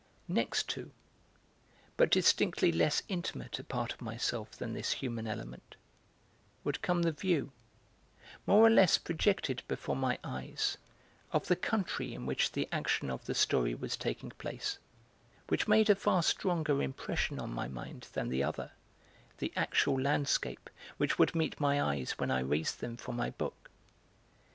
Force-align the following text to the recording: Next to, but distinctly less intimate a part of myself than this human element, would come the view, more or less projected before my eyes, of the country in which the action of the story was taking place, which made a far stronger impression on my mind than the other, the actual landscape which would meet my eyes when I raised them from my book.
Next 0.27 0.67
to, 0.69 0.89
but 1.95 2.09
distinctly 2.09 2.71
less 2.71 3.03
intimate 3.07 3.59
a 3.59 3.63
part 3.63 3.93
of 3.93 4.01
myself 4.01 4.53
than 4.53 4.73
this 4.73 4.93
human 4.93 5.27
element, 5.27 5.75
would 6.63 6.81
come 6.81 7.03
the 7.03 7.11
view, 7.11 7.51
more 8.47 8.65
or 8.65 8.69
less 8.71 8.97
projected 8.97 9.61
before 9.67 9.95
my 9.95 10.17
eyes, 10.23 10.79
of 11.31 11.45
the 11.47 11.55
country 11.55 12.15
in 12.15 12.25
which 12.25 12.51
the 12.51 12.67
action 12.71 13.11
of 13.11 13.27
the 13.27 13.35
story 13.35 13.75
was 13.75 13.95
taking 13.95 14.31
place, 14.31 14.79
which 15.49 15.67
made 15.67 15.87
a 15.87 15.93
far 15.95 16.23
stronger 16.23 16.81
impression 16.81 17.37
on 17.37 17.53
my 17.53 17.67
mind 17.67 18.07
than 18.13 18.29
the 18.29 18.41
other, 18.41 18.71
the 19.37 19.53
actual 19.55 20.01
landscape 20.01 20.71
which 20.97 21.19
would 21.19 21.35
meet 21.35 21.59
my 21.61 21.79
eyes 21.79 22.13
when 22.17 22.31
I 22.31 22.39
raised 22.39 22.79
them 22.79 22.97
from 22.97 23.17
my 23.17 23.29
book. 23.29 23.69